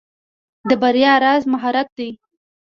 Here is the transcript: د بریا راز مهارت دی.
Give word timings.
د 0.69 0.71
بریا 0.81 1.13
راز 1.23 1.43
مهارت 1.53 1.89
دی. 1.97 2.09